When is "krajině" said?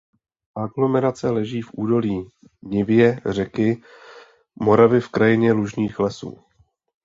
5.09-5.51